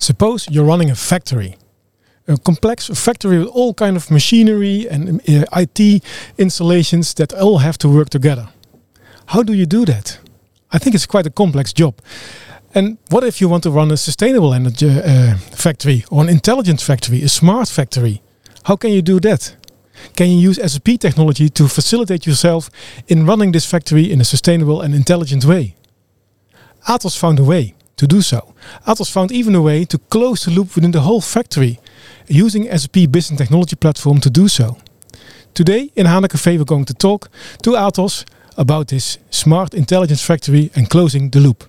[0.00, 1.56] Suppose you're running a factory,
[2.26, 6.02] a complex factory with all kind of machinery and uh, IT
[6.38, 8.48] installations that all have to work together.
[9.26, 10.18] How do you do that?
[10.72, 11.94] I think it's quite a complex job.
[12.74, 16.80] And what if you want to run a sustainable energy uh, factory or an intelligent
[16.80, 18.22] factory, a smart factory?
[18.64, 19.54] How can you do that?
[20.16, 22.70] Can you use SAP technology to facilitate yourself
[23.08, 25.74] in running this factory in a sustainable and intelligent way?
[26.88, 28.40] Atos found a way to do so.
[28.86, 31.78] Atos found even a way to close the loop within the whole factory,
[32.26, 34.76] using SAP Business Technology Platform to do so.
[35.52, 37.28] Today in HANA we're going to talk
[37.62, 38.24] to Atos
[38.56, 41.68] about this smart intelligence factory and closing the loop.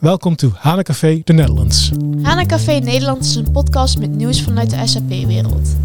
[0.00, 1.90] Welkom to HANA Café de Netherlands.
[2.22, 5.76] HANA Nederland is een podcast met nieuws vanuit de SAP-wereld.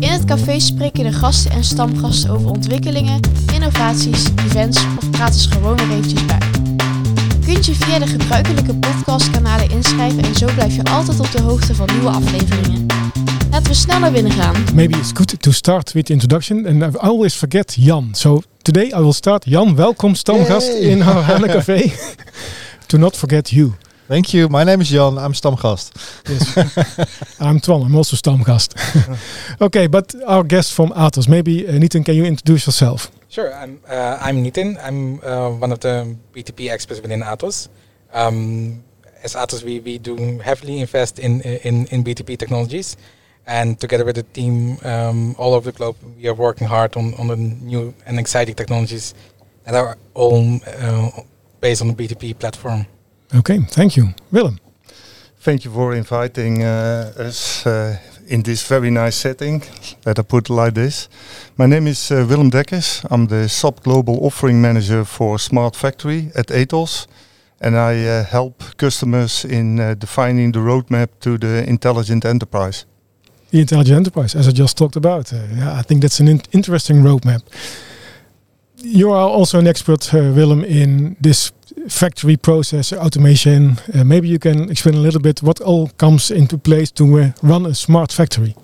[0.00, 3.20] In het café spreken de gasten en stamgasten over ontwikkelingen,
[3.54, 6.45] innovaties, events of praten ze gewoon er eventjes bij.
[7.46, 11.40] Je kunt je via de gebruikelijke podcastkanalen inschrijven en zo blijf je altijd op de
[11.42, 12.86] hoogte van nieuwe afleveringen.
[13.50, 14.64] Laten we sneller binnen gaan.
[14.74, 18.08] Maybe it's good to start with the introduction and I always forget Jan.
[18.12, 19.44] So today I will start.
[19.44, 21.92] Jan, welkom stamgast in our HANA Café.
[22.86, 23.72] to not forget you.
[24.08, 24.48] Thank you.
[24.48, 25.18] My name is Jan.
[25.18, 25.90] I'm stamgast.
[26.28, 26.54] Yes.
[27.48, 27.82] I'm Twan.
[27.82, 28.74] I'm also stamgast.
[29.58, 31.28] okay, but our guest from Atos.
[31.28, 33.10] Maybe uh, Nitin, can you introduce yourself?
[33.36, 34.78] Sure, I'm uh, I'm Nitin.
[34.82, 37.68] I'm uh, one of the BTP experts within Atos.
[38.14, 38.82] Um,
[39.22, 42.96] as Atos, we, we do heavily invest in, in in BTP technologies,
[43.46, 47.12] and together with the team um, all over the globe, we are working hard on,
[47.18, 49.12] on the new and exciting technologies
[49.66, 51.10] that are all uh,
[51.60, 52.86] based on the BTP platform.
[53.34, 54.14] Okay, thank you.
[54.32, 54.58] Willem.
[55.40, 57.98] Thank you for inviting uh, us uh,
[58.28, 59.62] in this very nice setting.
[60.02, 61.08] that I put like this.
[61.56, 63.04] My name is uh, Willem Dekkers.
[63.10, 67.06] I'm the sub global offering manager for Smart Factory at Atos,
[67.60, 72.86] and I uh, help customers in uh, defining the roadmap to the intelligent enterprise.
[73.50, 75.32] The intelligent enterprise, as I just talked about.
[75.32, 77.42] Uh, yeah, I think that's an in- interesting roadmap.
[78.76, 81.52] You are also an expert, uh, Willem, in this
[81.88, 83.76] factory process automation.
[83.94, 87.30] Uh, maybe you can explain a little bit what all comes into place to uh,
[87.42, 88.54] run a smart factory.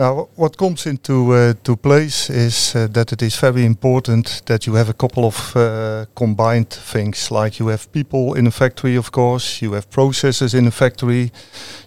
[0.00, 4.66] Now, what comes into uh, to place is uh, that it is very important that
[4.66, 7.30] you have a couple of uh, combined things.
[7.30, 11.30] Like you have people in a factory, of course, you have processes in a factory,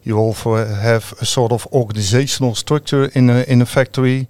[0.04, 4.28] you also have a sort of organizational structure in a in a factory.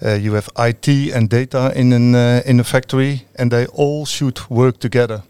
[0.00, 4.06] Uh, you have IT and data in an uh, in a factory, and they all
[4.06, 5.22] should work together.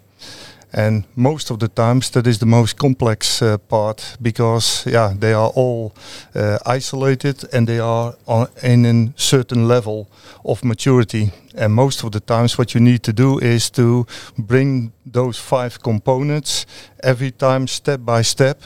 [0.77, 5.33] And most of the times, that is the most complex uh, part because, yeah, they
[5.33, 5.95] are all
[6.35, 10.09] uh, isolated and they are on, in a certain level
[10.45, 11.31] of maturity.
[11.55, 14.05] And most of the times, what you need to do is to
[14.37, 16.67] bring those five components
[17.05, 18.63] every time, step by step,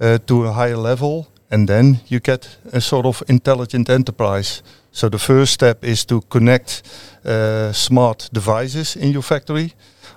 [0.00, 1.28] uh, to a higher level.
[1.48, 4.62] And then you get a sort of intelligent enterprise.
[4.90, 6.82] So the first step is to connect
[7.24, 9.74] uh, smart devices in your factory.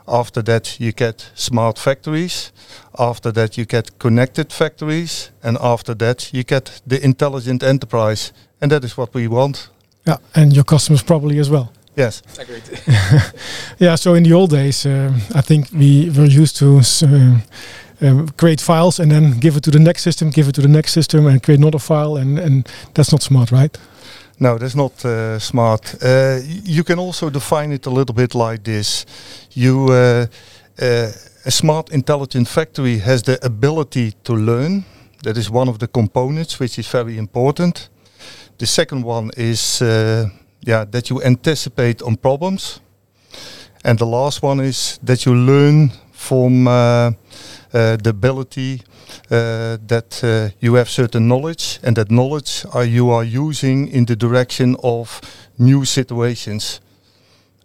[0.08, 2.52] After that, you get smart factories.
[2.98, 5.32] After that, you get connected factories.
[5.44, 8.32] And after that, you get the intelligent enterprise.
[8.62, 9.70] And that is what we want.
[10.08, 11.72] Yeah, and your customers probably as well.
[11.98, 12.22] Yes.
[12.40, 12.64] Agreed.
[13.80, 17.38] Yeah, so in the old days, uh, I think we were used to s- uh,
[18.02, 20.68] um, create files and then give it to the next system, give it to the
[20.68, 23.78] next system, and create another file, and, and that's not smart, right?
[24.38, 25.96] No, that's not uh, smart.
[26.04, 29.06] Uh, you can also define it a little bit like this.
[29.52, 30.26] You, uh,
[30.82, 31.12] uh,
[31.46, 34.84] a smart intelligent factory has the ability to learn.
[35.24, 37.90] That is one of the components, which is very important.
[38.58, 40.28] The second one is, uh,
[40.62, 42.82] yeah, that you anticipate on problems.
[43.86, 48.82] And the last one is that you learn from uh, uh, the ability
[49.30, 54.16] uh, that you have certain knowledge, and that knowledge are you are using in the
[54.16, 55.22] direction of
[55.58, 56.82] new situations.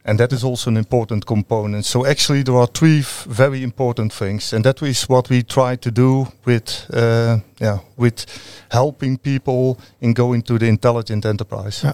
[0.05, 1.85] And that is also an important component.
[1.85, 5.91] So actually, there are three very important things, and that is what we try to
[5.91, 8.25] do with, uh, yeah, with
[8.71, 11.83] helping people in going to the intelligent enterprise.
[11.85, 11.93] Yeah.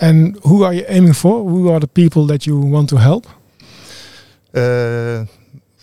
[0.00, 1.42] And who are you aiming for?
[1.42, 3.26] Who are the people that you want to help?
[4.54, 5.24] Uh,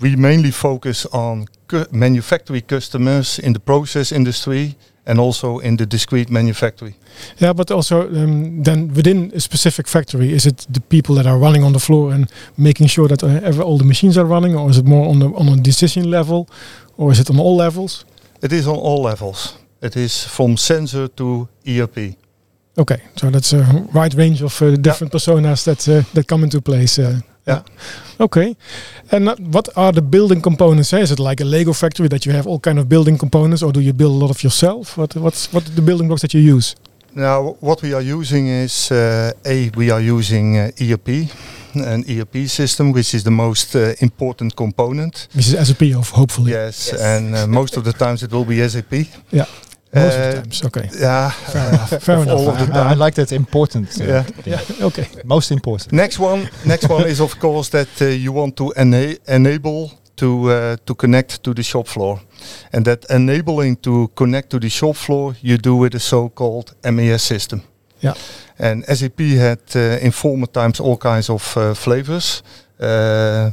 [0.04, 5.86] we mainly focus on cu- manufacturing customers in the process industry and also in the
[5.86, 6.94] discrete manufacturing.
[7.38, 11.38] Yeah, but also um, then within a specific factory, is it the people that are
[11.38, 14.56] running on the floor and making sure that uh, ever all the machines are running,
[14.56, 16.48] or is it more on the on a decision level,
[16.98, 18.06] or is it on all levels?
[18.42, 19.58] It is on all levels.
[19.82, 22.16] It is from sensor to ERP.
[22.78, 26.62] Okay, so that's a wide range of uh, different personas that uh, that come into
[26.62, 27.00] place.
[27.02, 27.62] Uh, Yeah.
[28.20, 28.56] Okay,
[29.12, 30.94] and what are the building components?
[30.94, 31.02] eh?
[31.02, 33.72] Is it like a Lego factory that you have all kind of building components, or
[33.74, 34.96] do you build a lot of yourself?
[34.98, 36.76] What what's what are the building blocks that you use?
[37.16, 41.08] Now, what we are using is uh, a we are using uh, ERP,
[41.76, 45.28] an ERP system, which is the most uh, important component.
[45.36, 46.52] Which is SAP, of hopefully.
[46.52, 47.02] Yes, Yes.
[47.02, 48.94] and uh, most of the times it will be SAP.
[49.32, 49.46] Yeah.
[49.96, 50.64] Most of Uh, the times.
[50.66, 50.90] Okay.
[51.00, 51.90] Yeah, Fair enough.
[52.04, 52.38] Fair enough.
[52.40, 53.88] all of the I, I like that important.
[54.02, 54.26] uh, Yeah.
[54.46, 54.86] Yeah.
[54.88, 55.08] Okay.
[55.24, 55.92] Most important.
[55.92, 60.26] Next one, next one is of course that uh, you want to ena- enable to
[60.52, 62.20] uh, to connect to the shop floor,
[62.72, 67.22] and that enabling to connect to the shop floor you do with a so-called MES
[67.24, 67.62] system.
[68.04, 68.14] Yeah.
[68.60, 72.44] And SAP had uh, in former times all kinds of uh, flavors.
[72.80, 73.52] Uh,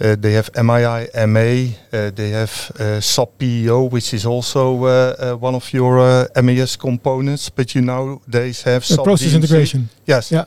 [0.00, 1.76] uh, they have MII, ME.
[1.92, 6.76] Uh, they have uh, SAP PEO, which is also uh, uh, one of your MES
[6.76, 7.50] components.
[7.50, 9.34] But you nowadays have process DMC.
[9.34, 9.88] integration.
[10.06, 10.30] Yes.
[10.30, 10.44] Yeah.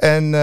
[0.00, 0.34] And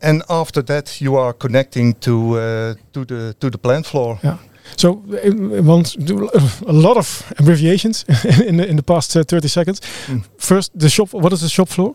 [0.00, 4.18] and after that, you are connecting to to the to the plant floor.
[4.22, 4.38] Yeah.
[4.76, 8.04] So, uh, once a lot of abbreviations
[8.46, 9.80] in the, in the past uh, 30 seconds.
[10.06, 10.24] Mm.
[10.38, 11.12] First, the shop.
[11.12, 11.94] What is the shop floor?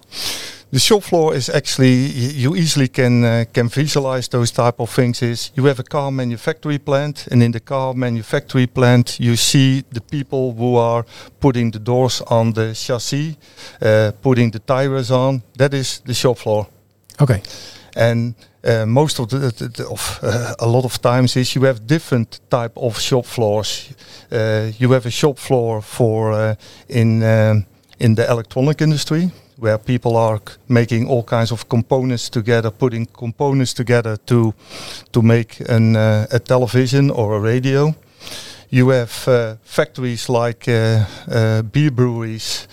[0.72, 1.94] The shop floor is actually
[2.36, 5.22] you easily can uh, can visualize those type of things.
[5.22, 9.84] Is you have a car manufacturing plant, and in the car manufacturing plant, you see
[9.92, 11.06] the people who are
[11.40, 13.38] putting the doors on the chassis,
[13.82, 15.42] uh, putting the tires on.
[15.58, 16.68] That is the shop floor.
[17.22, 17.42] Okay.
[17.96, 21.66] and uh, most of the, the- the- of uh, a lot of times is you
[21.66, 23.90] have different type of shop floors.
[24.32, 26.56] Uh, you have a shop floor for uh,
[26.90, 27.66] in um,
[28.00, 33.74] in the electronic industry where people are making all kinds of components together, putting components
[33.74, 34.54] together to
[35.12, 37.94] to make an uh, a television or a radio.
[38.70, 42.68] You have uh, factories like uh, uh, beer breweries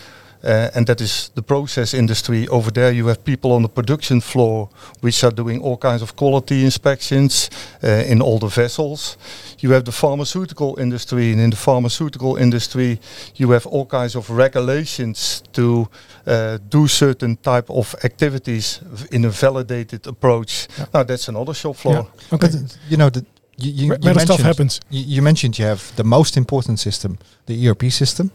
[0.44, 2.46] uh, and that is the process industry.
[2.48, 4.68] Over there, you have people on the production floor
[5.00, 7.50] which are doing all kinds of quality inspections
[7.82, 9.16] uh, in all the vessels.
[9.60, 12.98] You have the pharmaceutical industry, and in the pharmaceutical industry,
[13.36, 15.88] you have all kinds of regulations to
[16.26, 18.80] uh, do certain type of activities
[19.10, 20.68] in a validated approach.
[20.78, 20.86] Yeah.
[20.92, 21.94] Now, that's another shop floor.
[21.94, 22.34] Yeah.
[22.34, 22.48] Okay.
[22.48, 23.24] But you know, the,
[23.56, 24.80] you, you, you where the stuff happens.
[24.90, 28.30] You, you mentioned you have the most important system, the ERP system.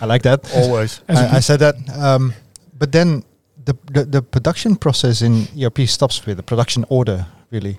[0.00, 0.50] I like that.
[0.54, 1.00] Always.
[1.08, 1.76] I, I said that.
[1.96, 2.34] Um,
[2.78, 3.24] but then
[3.64, 7.78] the, the the production process in ERP stops with the production order, really.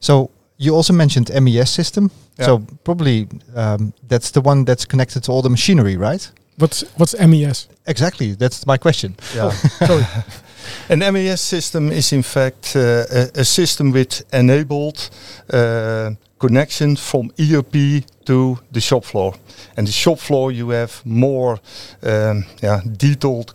[0.00, 2.10] So you also mentioned MES system.
[2.38, 2.46] Yeah.
[2.46, 6.30] So probably um, that's the one that's connected to all the machinery, right?
[6.58, 7.68] What's what's MES?
[7.86, 8.34] Exactly.
[8.34, 9.16] That's my question.
[9.34, 9.50] Yeah.
[9.86, 10.04] Sorry.
[10.88, 15.10] An MES system is in fact uh, a, a system which enabled
[15.52, 19.34] uh, connection from ERP to the shop floor.
[19.76, 21.58] And the shop floor you have more
[22.02, 23.54] um, yeah, detailed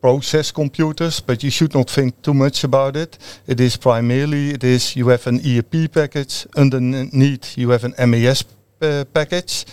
[0.00, 3.18] process computers, but you should not think too much about it.
[3.46, 8.44] It is primarily it is you have an ERP package underneath you have an MES
[8.82, 9.64] uh, package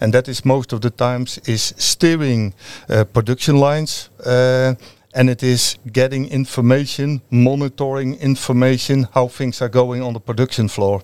[0.00, 2.52] and that is most of the times is steering
[2.88, 4.74] uh, production lines uh,
[5.14, 11.02] and it is getting information monitoring information how things are going on the production floor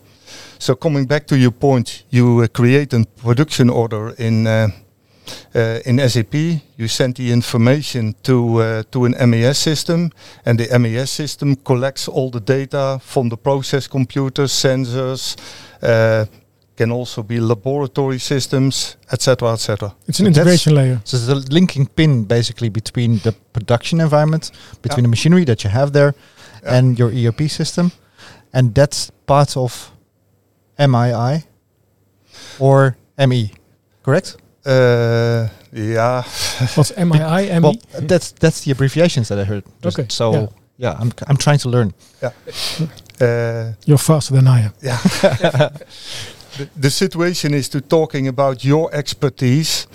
[0.59, 4.69] so coming back to your point you uh, create a production order in uh,
[5.55, 6.35] uh, in SAP,
[6.77, 10.11] you send the information to uh, to an MES system,
[10.45, 15.37] and the MES system collects all the data from the process computers, sensors,
[15.83, 16.25] uh,
[16.77, 19.95] can also be laboratory systems, etc., etc.
[20.07, 21.01] It's an So integration layer.
[21.05, 24.51] So it's a linking pin basically between the production environment,
[24.83, 26.15] between the machinery that you have there,
[26.63, 26.77] Yeah.
[26.77, 27.91] and your ERP system,
[28.53, 29.91] and that's part of
[30.79, 31.45] MII
[32.59, 33.51] or ME,
[34.03, 34.37] correct?
[34.67, 36.23] Uh, yeah,
[36.75, 37.61] What's MII, ME?
[37.61, 39.65] Well, that's that's the abbreviations that I heard.
[39.83, 40.47] Just Okay, So yeah.
[40.79, 41.93] yeah, I'm I'm trying to learn.
[43.21, 44.73] uh, You're faster than I am.
[44.83, 44.99] yeah.
[46.57, 49.87] the, the situation is to talking about your expertise.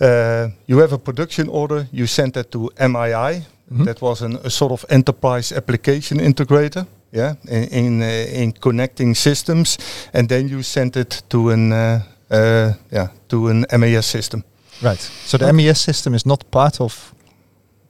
[0.00, 1.86] Uh, you have a production order.
[1.92, 3.44] You send that to MII.
[3.72, 3.84] Mhm.
[3.84, 6.86] That was an, a sort of enterprise application integrator.
[7.16, 9.78] Yeah, in in, uh, in connecting systems,
[10.12, 14.42] and then you send it to an uh, uh, yeah to an MES system.
[14.82, 15.00] Right.
[15.26, 15.52] So the.
[15.52, 17.14] MES system is not part of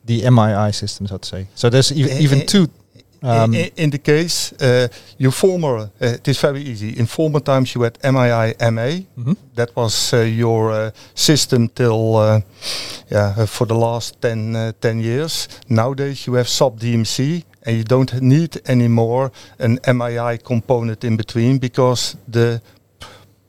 [0.07, 1.47] the MII system, so to say.
[1.55, 2.69] So there's ev- even two.
[3.23, 6.91] Um, in, in the case, uh, your former, uh, it is very easy.
[6.99, 9.07] In former times, you had MII ME.
[9.17, 9.37] mhm.
[9.55, 12.41] That was uh, your uh, system till uh,
[13.11, 15.49] yeah for the last 10, uh, 10 years.
[15.69, 21.59] Nowadays, you have SAP DMC, and you don't need anymore an MII component in between
[21.59, 22.61] because the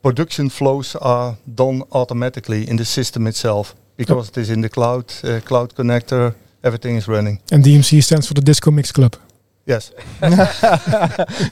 [0.02, 5.04] production flows are done automatically in the system itself because it is in the cloud,
[5.24, 7.40] uh, cloud connector, everything is running.
[7.52, 9.16] And DMC stands for the Disco Mix Club.
[9.68, 9.92] Yes.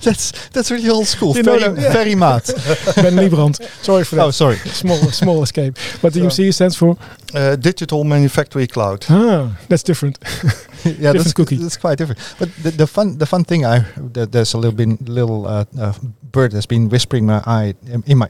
[0.05, 1.37] that's that's really old school.
[1.37, 1.93] You know very, that, yeah.
[1.93, 2.47] very maat.
[2.97, 3.61] ben Liebrand.
[3.85, 4.25] Sorry for that.
[4.25, 4.57] Oh, sorry.
[4.57, 5.75] small small escape.
[6.01, 6.97] But DMC stands for
[7.35, 9.05] Uh, digital Manufacturing Cloud.
[9.11, 10.17] ah, that's different.
[10.85, 11.57] yeah, that's cookie.
[11.61, 12.21] That's quite different.
[12.39, 15.65] But the, the fun the fun thing I th- there's a little bit little uh,
[15.79, 15.93] uh,
[16.33, 18.29] bird that's been whispering my eye in, in my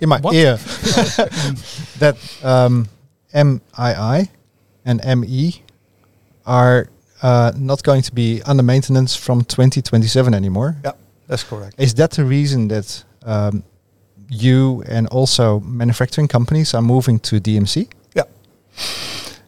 [0.00, 0.34] in my What?
[0.34, 0.56] ear
[1.98, 2.86] that um,
[3.34, 4.28] MII
[4.84, 5.62] and ME
[6.46, 6.86] are
[7.22, 10.76] uh, not going to be under maintenance from 2027 anymore.
[10.84, 10.92] Yeah,
[11.28, 11.74] That's correct.
[11.78, 13.62] Is that the reason that um,
[14.30, 17.88] you and also manufacturing companies are moving to DMC?
[18.14, 18.24] Yeah,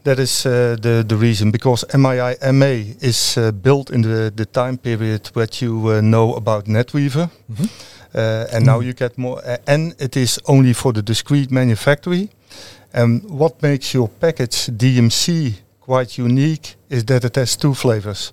[0.04, 4.44] that is uh, the the reason because MII ME is uh, built in the the
[4.46, 7.28] time period that you uh, know about NetWeaver,
[8.14, 8.84] uh, and now Mhm.
[8.86, 9.42] you get more.
[9.66, 12.28] And it is only for the discrete manufactory.
[12.92, 15.54] And what makes your package DMC
[15.90, 18.32] quite unique is that it has two flavors.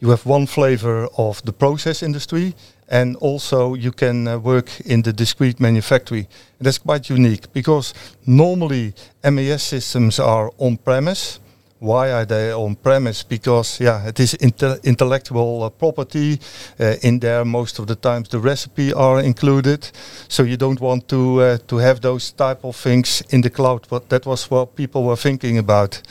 [0.00, 2.54] You have one flavor of the process industry,
[2.88, 6.26] and also you can uh, work in the discrete manufactory.
[6.58, 7.94] And that's quite unique because
[8.26, 11.40] normally MES systems are on premise.
[11.78, 13.22] Why are they on premise?
[13.22, 16.38] Because yeah, it is inte- intellectual uh, property.
[16.80, 19.90] Uh, in there, most of the times the recipe are included.
[20.28, 23.86] So you don't want to uh, to have those type of things in the cloud.
[23.90, 26.02] But that was what people were thinking about.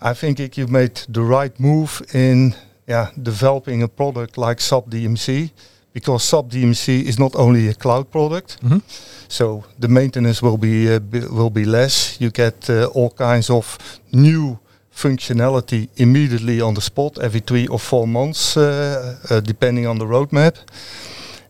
[0.00, 2.54] I think if you made the right move in
[2.86, 5.50] yeah developing a product like SAP DMC,
[5.92, 8.80] because SAP DMC is not only a cloud product, Mhm.
[9.28, 11.00] so the maintenance will be, uh,
[11.30, 12.16] will be less.
[12.20, 13.78] You get uh, all kinds of
[14.12, 14.58] new
[14.94, 20.06] functionality immediately on the spot every three or four months, uh, uh, depending on the
[20.06, 20.54] roadmap.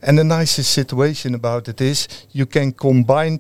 [0.03, 3.39] And the nicest situation about it is you can combine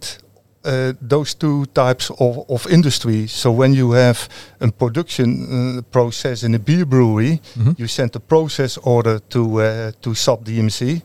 [0.66, 3.26] uh, those two types of, of industry.
[3.28, 4.28] So when you have
[4.61, 7.40] a production uh, process in a beer brewery,
[7.78, 11.02] you send a process order to uh, to SAP DMC,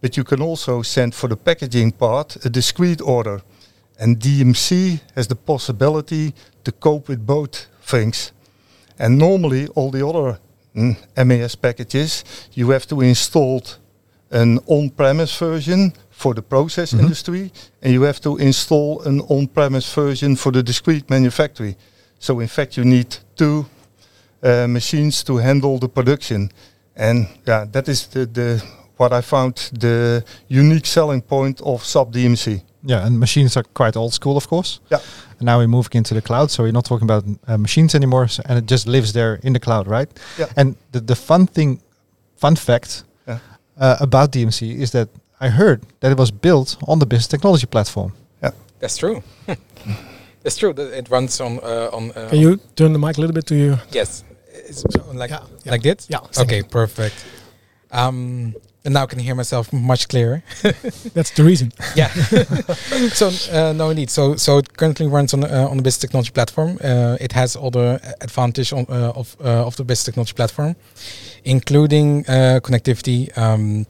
[0.00, 3.40] but you can also send for the packaging part a discrete order.
[4.00, 8.32] And DMC has the possibility to cope with both things.
[8.98, 10.38] And normally all the other
[10.74, 13.62] mm, MES packages, you have to install
[14.30, 17.00] an on-premise version for the process Mhm.
[17.00, 17.50] industry,
[17.82, 21.76] and you have to install an on-premise version for the discrete manufactory.
[22.18, 23.06] So in fact, you need
[23.36, 23.64] two
[24.42, 26.50] uh, machines to handle the production,
[26.96, 28.62] and yeah, that is the, the
[28.98, 32.60] what I found the unique selling point of SAP DMC.
[32.86, 34.80] Yeah, and machines are quite old school, of course.
[34.90, 35.00] Yeah.
[35.38, 38.28] And now we're moving into the cloud, so we're not talking about uh, machines anymore,
[38.28, 40.08] so, and it just lives there in the cloud, right?
[40.38, 40.48] Yeah.
[40.56, 41.80] And the, the fun thing,
[42.36, 43.38] fun fact Yeah.
[43.80, 45.08] uh, about DMC is that
[45.44, 48.12] I heard that it was built on the business technology platform.
[48.42, 49.22] Yeah, That's true.
[50.42, 50.72] That's true.
[50.72, 52.10] that It runs on uh, on.
[52.10, 53.76] Uh, Can you turn the mic a little bit to you?
[53.92, 54.24] Yes.
[54.68, 54.84] It's
[55.14, 55.72] like Yeah, yeah.
[55.72, 56.06] like this.
[56.10, 56.20] Yeah.
[56.30, 56.44] same.
[56.46, 56.62] Okay.
[56.62, 57.14] Perfect.
[57.90, 60.42] Um, and now I can hear myself much clearer.
[61.14, 61.72] That's the reason.
[61.96, 62.08] yeah.
[63.12, 64.10] so uh, no, indeed.
[64.10, 66.78] So so it currently runs on uh, on the business technology platform.
[66.84, 70.74] Uh, it has all the advantage on, uh, of uh, of the business technology platform,
[71.44, 73.28] including uh, connectivity.
[73.36, 73.86] Um,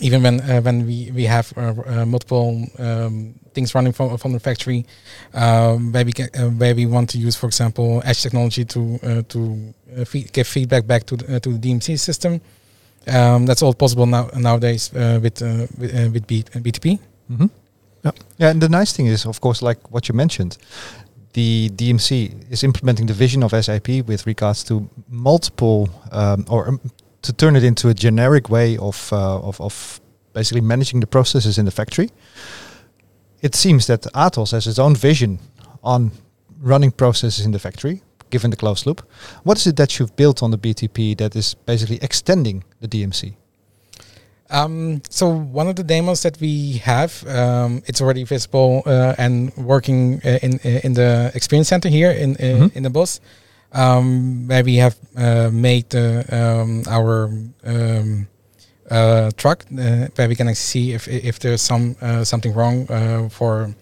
[0.00, 4.32] even when uh, when we we have uh, uh, multiple um, things running from from
[4.32, 4.84] the factory,
[5.34, 8.98] um, where we can, uh, where we want to use, for example, edge technology to
[9.02, 9.74] uh, to
[10.04, 12.40] feed, give feedback back to the, to the DMC system.
[13.06, 15.40] Um, that's all possible now nowadays with
[15.78, 16.98] with, with B- BTP.
[17.30, 17.46] Mm-hmm.
[18.04, 18.12] Yeah.
[18.38, 20.56] Yeah, and the nice thing is, of course, like what you mentioned,
[21.32, 26.80] the DMC is implementing the vision of SAP with regards to multiple, um, or um,
[27.22, 30.00] to turn it into a generic way of, uh, of of
[30.32, 32.10] basically managing the processes in the factory.
[33.42, 35.38] It seems that Atos has its own vision
[35.82, 36.10] on
[36.60, 39.02] running processes in the factory, given the closed loop.
[39.44, 43.34] What is it that you've built on the BTP that is basically extending the DMC?
[44.50, 49.52] Um, so one of the demos that we have, um, it's already visible uh, and
[49.56, 52.70] working uh, in in the experience center here in uh, Mhm.
[52.76, 53.20] in the bus,
[53.72, 57.30] um, where we have uh, made uh, um, our
[57.64, 58.26] um,
[58.90, 63.28] uh, truck, uh, where we can see if if there's some uh, something wrong uh,
[63.28, 63.74] for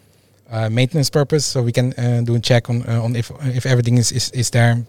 [0.51, 1.45] uh, maintenance purpose.
[1.47, 4.31] So we can uh, do a check on uh, on if if everything is is,
[4.31, 4.85] is there,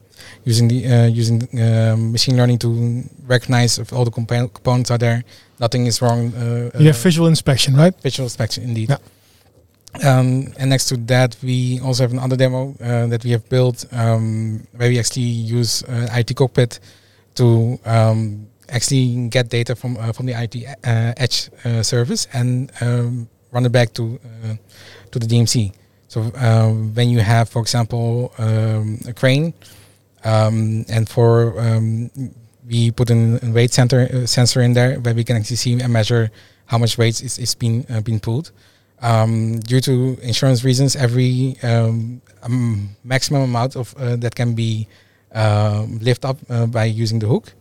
[0.45, 5.23] using the uh, using um, machine learning to recognize if all the components are there
[5.59, 6.33] nothing is wrong.
[6.33, 7.93] Uh, You have uh, visual inspection, right?
[8.01, 8.89] visual inspection, indeed.
[8.89, 8.97] Yeah.
[10.03, 13.85] Um, and next to that, we also have another demo uh, that we have built
[13.91, 16.79] um, where we actually use uh, IoT cockpit
[17.35, 22.71] to um, actually get data from uh, from the IoT uh, Edge uh, service and
[22.81, 24.55] um, run it back to uh,
[25.11, 25.73] to the DMC.
[26.07, 29.53] So um, when you have, for example, um, a crane,
[30.23, 31.53] and for
[32.67, 35.93] we put an, a weight center sensor in there where we can actually see and
[35.93, 36.29] measure
[36.65, 38.51] how much weight is, is being uh, being pulled.
[39.01, 44.87] Um, due to insurance reasons, every um, um, maximum amount of uh, that can be
[45.33, 47.53] um, lift up uh, by using the hook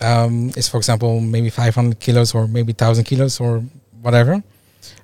[0.00, 3.62] um, is, for example, maybe 500 kilos or maybe 1,000 kilos or
[4.00, 4.42] whatever.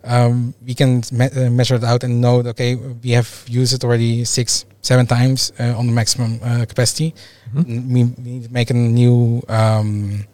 [0.02, 3.72] Um, we can me- uh, measure it out and know that, okay, we have used
[3.74, 7.14] it already six, seven times uh, on the maximum uh, capacity.
[7.56, 10.24] N- We, we need to make a new um,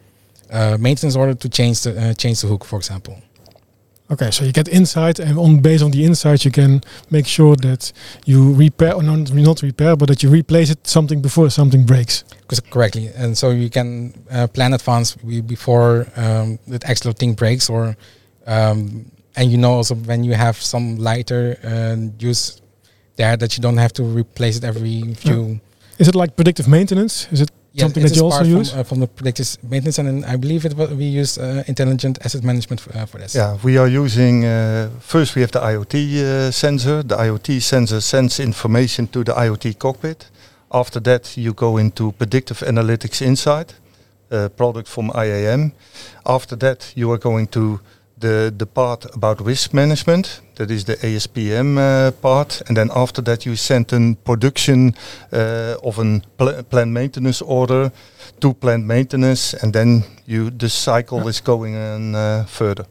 [0.50, 3.16] uh, maintenance order to change the uh, change the hook, for example.
[4.10, 7.56] Okay, so you get insight, and on based on the insight, you can make sure
[7.56, 7.90] that
[8.26, 12.22] you repair or not, not repair, but that you replace it something before something breaks.
[12.46, 17.70] Cor- correctly, and so you can uh, plan advance before um, the actual thing breaks,
[17.70, 17.96] or
[18.46, 22.60] um, and you know also when you have some lighter uh, use
[23.16, 25.60] there that you don't have to replace it every few.
[25.98, 27.26] Is it like predictive maintenance?
[27.32, 28.70] Is it something that you also use?
[28.70, 32.42] from, uh, from the predictive maintenance, and I believe it we use uh, intelligent asset
[32.42, 33.34] management for, uh, for this.
[33.34, 37.02] Yeah, we are using, uh, first we have the IoT uh, sensor.
[37.02, 40.30] The IoT sensor sends information to the IoT cockpit.
[40.72, 43.74] After that, you go into predictive analytics inside,
[44.30, 45.72] uh, product from IAM.
[46.26, 47.80] After that, you are going to
[48.24, 50.40] the, the part about risk management.
[50.56, 52.62] That is the ASPM uh, part.
[52.68, 54.94] And then after that, you send a production
[55.32, 57.92] uh, of a pl- planned maintenance order
[58.40, 59.54] to planned maintenance.
[59.62, 61.28] And then you the cycle Yeah.
[61.28, 62.86] is going on uh, further.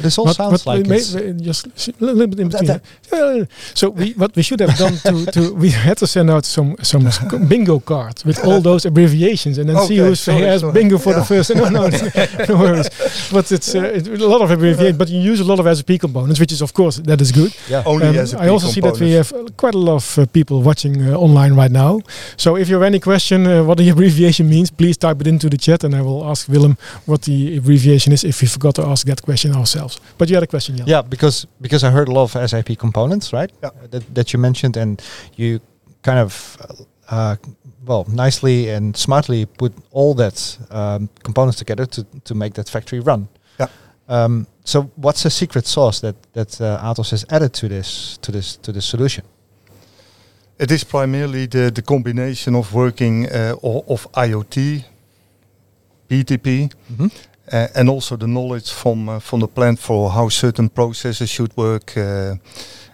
[0.00, 2.48] This all But- sounds but like we it's, we just s- a little bit in
[2.48, 2.80] between.
[3.12, 3.44] Yeah,
[3.74, 6.74] so we, what we should have done to, to we had to send out some
[6.82, 7.04] some
[7.48, 10.72] bingo cards with all those abbreviations and then see Okay, who's sorry, has sorry.
[10.72, 11.54] bingo for the first.
[11.54, 11.88] No, no,
[12.48, 12.88] no worries.
[13.32, 14.98] But it's, uh, it's a lot of abbreviations.
[14.98, 17.52] But you use a lot of SAP components, which is of course that is good.
[17.70, 17.82] yeah.
[17.86, 20.18] Only Um, as a I also see that we have uh, quite a lot of
[20.18, 22.00] uh, people watching uh, online right now.
[22.36, 25.48] So if you have any question uh, what the abbreviation means, please type it into
[25.48, 28.82] the chat, and I will ask Willem what the abbreviation is if we forgot to
[28.86, 30.00] ask that question ourselves.
[30.18, 30.86] But you had a question, Jan.
[30.88, 33.50] Yeah, because because I heard a lot of SAP components, right?
[33.62, 33.70] Yeah.
[33.82, 35.02] Uh, That, that you mentioned, and
[35.36, 35.60] you
[36.02, 36.74] kind of, uh,
[37.16, 37.36] uh,
[37.86, 43.00] well, nicely and smartly put all that um, components together to to make that factory
[43.00, 43.28] run.
[43.60, 43.68] Yeah.
[44.08, 48.32] Um, so, what's the secret sauce that that uh, Atos has added to this to
[48.32, 49.24] this to this solution?
[50.60, 53.54] It is primarily the, the combination of working uh,
[53.86, 54.84] of IoT,
[56.08, 57.06] BTP, Mm-hmm.
[57.52, 61.56] Uh, and also the knowledge from uh, from the plant for how certain processes should
[61.56, 61.96] work.
[61.96, 62.36] Uh,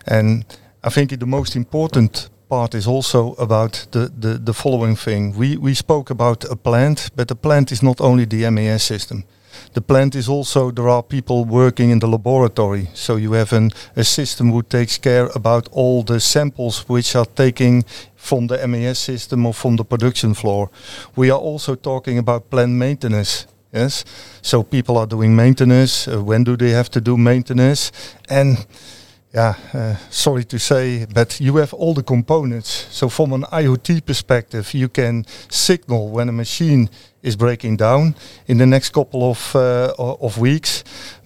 [0.06, 0.44] and
[0.82, 5.36] I think the most important part is also about the, the, the following thing.
[5.36, 9.24] We we spoke about a plant, but the plant is not only the MES system.
[9.72, 12.88] The plant is also there are people working in the laboratory.
[12.94, 17.26] So you have an, a system who takes care about all the samples which are
[17.26, 17.84] taking
[18.16, 20.70] from the MES system or from the production floor.
[21.16, 23.46] We are also talking about plant maintenance.
[23.74, 24.04] Yes,
[24.40, 26.06] so people are doing maintenance.
[26.06, 27.90] Uh, when do they have to do maintenance?
[28.30, 28.64] And
[29.34, 32.86] yeah, uh, sorry to say, but you have all the components.
[32.92, 36.88] So from an IoT perspective, you can signal when a machine
[37.20, 38.14] is breaking down
[38.46, 40.84] in the next couple of uh, of weeks,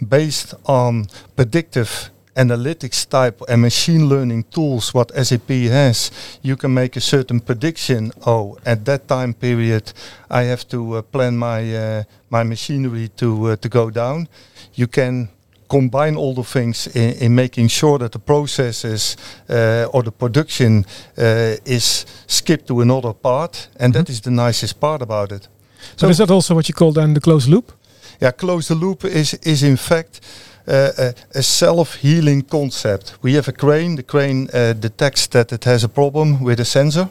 [0.08, 6.10] based on predictive analytics type and machine learning tools what SAP has,
[6.42, 8.12] you can make a certain prediction.
[8.26, 9.92] Oh, at that time period,
[10.30, 14.28] I have to uh, plan my uh, my machinery to uh, to go down.
[14.74, 15.28] You can
[15.68, 19.16] combine all the things in, in making sure that the processes
[19.50, 20.84] uh, or the production
[21.18, 25.48] uh, is skipped to another part, and that is the nicest part about it.
[25.96, 27.72] So is that also what you call then the closed loop?
[28.20, 30.20] Yeah, closed loop is is in fact
[30.68, 33.18] a, a self-healing concept.
[33.22, 33.96] We have a crane.
[33.96, 37.08] The crane uh, detects that it has a problem with a sensor,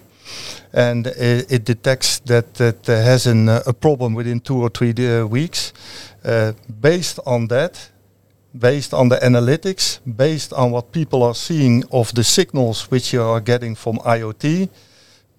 [0.73, 4.93] and uh, it detects that it has an, uh, a problem within two or three
[4.97, 5.73] uh, weeks.
[6.23, 7.89] Uh, based on that,
[8.57, 13.21] based on the analytics, based on what people are seeing of the signals which you
[13.21, 14.69] are getting from IoT,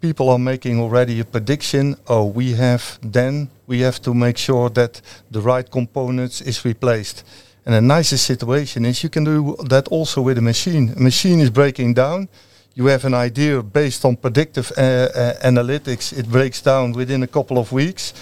[0.01, 1.97] people are making already a prediction.
[2.07, 7.25] Oh, we have then we have to make sure that the right components is replaced.
[7.67, 10.95] And the nicest situation is you can do that also with a machine.
[10.97, 12.29] A machine is breaking down.
[12.75, 16.13] You have an idea based on predictive uh, uh, analytics.
[16.17, 18.15] It breaks down within a couple of weeks,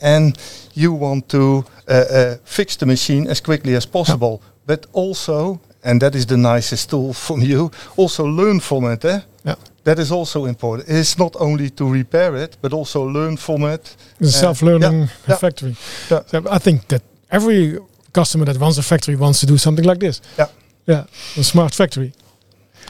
[0.00, 0.36] and
[0.74, 4.42] you want to uh, uh, fix the machine as quickly as possible.
[4.66, 9.04] But also, and that is the nicest tool from you, also learn from it.
[9.04, 9.20] Eh?
[9.44, 9.54] Yeah.
[9.84, 10.88] That is also important.
[10.88, 13.96] It's not only to repair it, but also learn from it.
[14.18, 15.36] It's a self-learning yeah, yeah.
[15.36, 15.76] factory.
[16.10, 16.22] Yeah.
[16.26, 17.78] So I think that every
[18.12, 20.20] customer that wants a factory wants to do something like this.
[20.38, 20.46] Yeah.
[20.86, 21.04] Yeah,
[21.36, 22.12] a smart factory.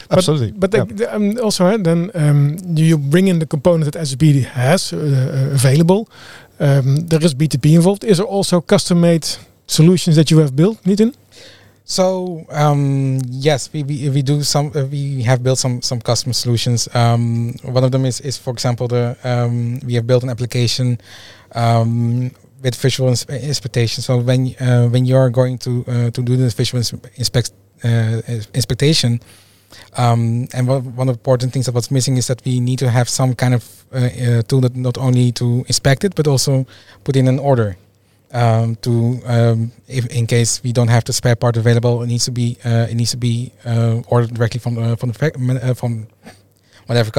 [0.09, 0.51] Absolutely.
[0.51, 0.83] But yeah.
[0.85, 4.21] the, the, um, also, uh, then um, you bring in the component that SAP
[4.53, 6.09] has uh, uh, available.
[6.59, 8.03] Um, there is BTP involved.
[8.03, 9.27] Is there also custom-made
[9.67, 11.15] solutions that you have built, Nitin?
[11.85, 14.71] So um, yes, we, we, we do some.
[14.73, 16.87] Uh, we have built some some custom solutions.
[16.95, 21.01] Um, one of them is is for example the um, we have built an application
[21.53, 24.01] um, with visual ins- inspectation.
[24.03, 27.51] So when uh, when you are going to uh, to do the visual ins- inspect
[27.83, 28.21] uh,
[28.53, 29.19] inspection,
[29.97, 32.79] um, and one, one of the important things that was missing is that we need
[32.79, 36.27] to have some kind of uh, uh, tool that not only to inspect it but
[36.27, 36.65] also
[37.03, 37.77] put in an order
[38.33, 42.25] um, to um, if in case we don't have the spare part available, it needs
[42.25, 43.51] to be uh, it needs to be
[44.07, 46.07] ordered directly from from the from
[46.85, 47.11] whatever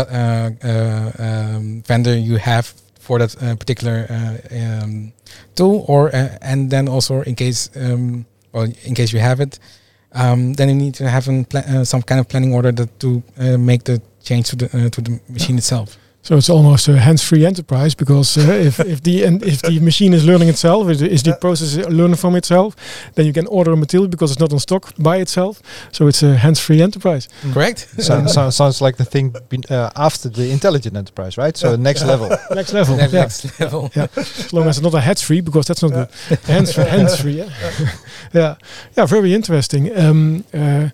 [1.19, 2.73] um, vendor you have
[3.03, 5.13] for that uh, particular uh, um,
[5.57, 9.59] tool, or uh, and then also in case um, well in case you have it,
[10.13, 13.23] um, then you need to have some kind of planning order that to
[13.59, 15.99] make the change to the to the machine itself.
[16.23, 20.15] So it's almost a hands-free enterprise because uh, if, if the and if the machine
[20.15, 22.77] is learning itself, is, is the process learning from itself,
[23.15, 25.61] then you can order a material because it's not on stock by itself.
[25.91, 27.29] So it's a hands-free enterprise.
[27.53, 27.89] Correct.
[27.99, 31.57] so, so, sounds like the thing be- uh, after the intelligent enterprise, right?
[31.57, 32.29] So next level.
[32.55, 32.97] Next level.
[32.97, 33.21] Next, yeah.
[33.23, 33.91] next level.
[33.97, 34.07] Yeah.
[34.17, 36.39] As long as it's not a hands-free because that's not good.
[36.47, 36.85] Hands-free.
[36.97, 37.33] hands-free.
[37.39, 37.51] Yeah.
[38.33, 38.55] yeah.
[38.97, 39.07] Yeah.
[39.07, 39.91] Very interesting.
[39.99, 40.91] Um, uh,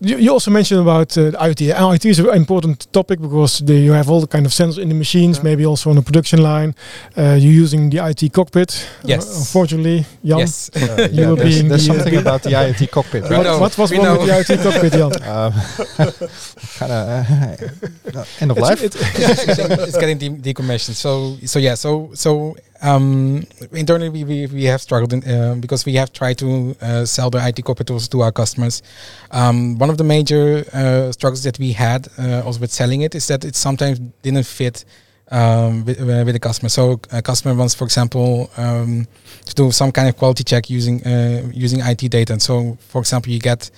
[0.00, 1.72] you, you also mentioned about uh, IoT.
[1.74, 4.78] Uh, IoT is an important topic because the, you have all the kind of sensors
[4.78, 5.44] in the machines, Yeah.
[5.44, 6.74] maybe also on the production line.
[7.16, 8.86] Uh, you're using the IoT cockpit.
[9.04, 9.24] Yes.
[9.26, 10.38] Uh, unfortunately, Jan.
[10.38, 10.70] Yes.
[10.74, 13.28] Uh, You yeah, were there's, being there's the, uh, something about the IoT cockpit, We
[13.30, 13.38] right?
[13.38, 13.58] What, know.
[13.58, 14.42] what was We wrong with the know.
[14.42, 15.12] IoT cockpit, Jan?
[15.36, 15.52] Um,
[16.78, 18.82] kind of uh, end of It's- life.
[18.82, 20.94] it- it's getting- it's getting de- decommissioned.
[20.94, 21.74] So so yeah.
[21.74, 26.76] So so um, internally we, we, have struggled in, uh, because we have tried to
[26.80, 28.82] uh, sell the IT corporate tools to our customers.
[29.30, 33.14] Um, one of the major uh, struggles that we had uh, also with selling it
[33.14, 34.84] is that it sometimes didn't fit.
[35.28, 39.08] Um, with, uh, with the customer, so a customer wants, for example, um,
[39.44, 42.32] to do some kind of quality check using uh, using IT data.
[42.32, 43.68] And so, for example, you get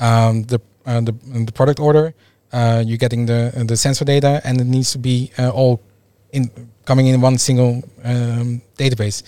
[0.00, 1.14] um, the, the
[1.44, 2.14] the product order,
[2.54, 5.82] you're getting the the sensor data, and it needs to be all
[6.32, 6.50] in
[6.84, 9.22] coming in one single um, database.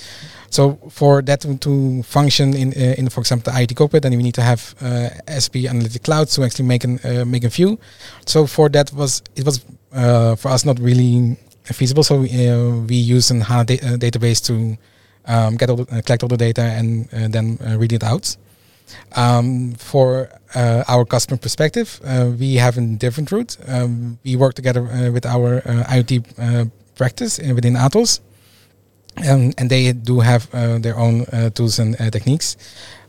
[0.50, 4.22] So for that to, function in uh, in for example the IoT cockpit, then we
[4.22, 7.78] need to have uh, SAP Analytic Cloud to actually make an uh, make a view.
[8.26, 12.04] So for that was it was uh, for us not really feasible.
[12.04, 14.78] So we, uh, we use an HANA da- uh, database to
[15.26, 18.36] um, get all the, collect all the data and then read it out.
[19.16, 23.56] Um, for uh, our customer perspective, uh, we have a different route.
[23.66, 28.20] Um, we work together uh, with our IoT practice within Atos,
[29.28, 32.56] um, and they do have uh, their own uh, tools and uh, techniques.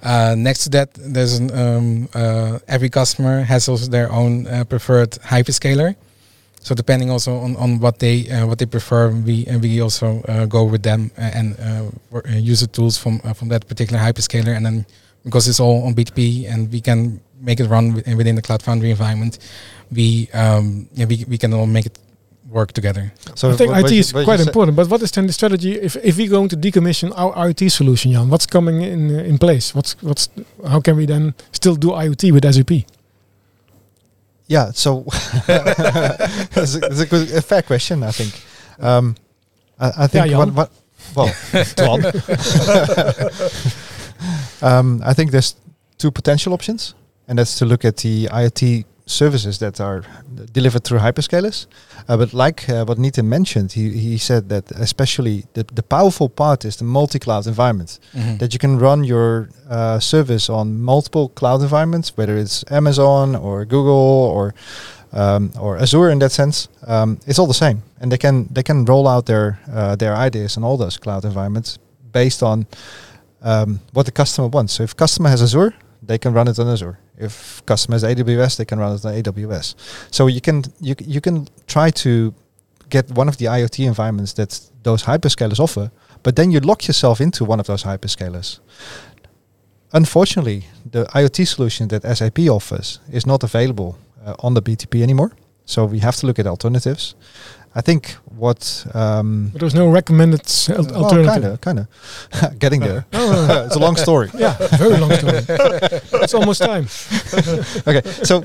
[0.04, 4.64] Uh, next to that, there's an, um, uh, every customer has also their own uh,
[4.64, 5.96] preferred hyperscaler.
[6.62, 10.20] So depending also on, on what they what they prefer, we we also
[10.50, 11.56] go with them and
[12.28, 14.86] use the tools from from that particular hyperscaler, and then
[15.24, 18.92] because it's all on BTP and we can make it run within the Cloud Foundry
[18.92, 19.40] environment,
[19.92, 21.98] we um, yeah we, we can all make it
[22.58, 23.04] work together.
[23.36, 24.76] So I think what- what you- is what you quite important.
[24.76, 28.12] But what is then the strategy if, if we're going to decommission our IoT solution,
[28.12, 28.30] Jan?
[28.30, 29.76] What's coming in uh, in place?
[29.76, 30.30] What's what's
[30.72, 32.72] how can we then still do IoT with SAP?
[34.50, 34.90] Yeah, so
[35.48, 38.32] that's, a, that's a good, a fair question, I think.
[38.80, 39.16] Um,
[39.78, 40.56] I, I think Yeah, what, Jan.
[40.56, 40.70] what,
[41.16, 41.28] well,
[41.78, 42.00] Twan.
[44.70, 45.56] um, I think there's
[45.98, 46.96] two potential options,
[47.28, 50.04] and that's to look at the IoT services that are
[50.52, 51.66] delivered through hyperscalers.
[52.08, 56.30] Uh, but like uh, what Nitin mentioned, he, he said that especially the, the powerful
[56.30, 58.00] part is the multi-cloud environment
[58.40, 63.66] that you can run your uh, service on multiple cloud environments, whether it's Amazon or
[63.66, 64.54] Google or
[65.14, 66.68] um, or Azure in that sense.
[66.86, 70.16] Um, it's all the same, and they can they can roll out their uh, their
[70.16, 71.80] ideas on all those cloud environments
[72.12, 72.68] based on
[73.42, 74.74] um, what the customer wants.
[74.74, 77.00] So if customer has Azure, they can run it on Azure.
[77.18, 79.76] If customer has AWS, they can run it on AWS.
[80.12, 82.34] So you can you you can try to
[82.90, 85.92] get one of the IoT environments that those hyperscalers offer,
[86.24, 88.60] but then you lock yourself into one of those hyperscalers.
[89.94, 95.32] Unfortunately, the IoT solution that SAP offers is not available uh, on the BTP anymore.
[95.66, 97.16] So we have to look at alternatives.
[97.78, 101.62] I think what um, But there's no recommended al- well, alternative.
[101.62, 101.88] kind of,
[102.32, 103.06] kind of getting there.
[103.14, 104.30] Oh, it's a long story.
[104.34, 105.42] yeah, very long story.
[106.24, 106.86] it's almost time.
[107.88, 108.38] okay, so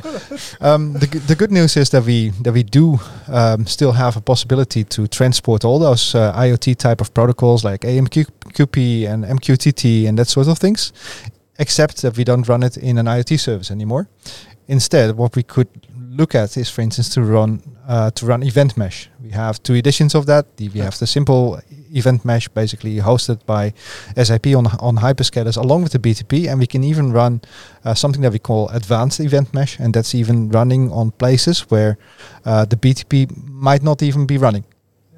[0.61, 4.17] um, the, g- the good news is that we that we do um, still have
[4.19, 10.09] a possibility to transport all those uh, IoT type of protocols like AMQP and MQTT
[10.09, 10.93] and that sort of things
[11.59, 14.09] except that we don't run it in an IoT service anymore.
[14.69, 15.69] Instead, what we could
[16.17, 19.09] look at is, for instance, to run uh, to run event mesh.
[19.23, 20.45] We have two editions of that.
[20.57, 21.61] The- We have the simple
[21.95, 23.73] event mesh, basically hosted by
[24.25, 27.41] SAP on on hyperscalers, along with the BTP, and we can even run
[27.85, 31.97] uh, something that we call advanced event mesh, and that's even running on places where
[32.47, 34.65] uh, the BTP might not even be running.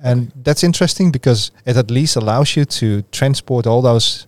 [0.02, 4.26] And that's interesting because it at least allows you to transport all those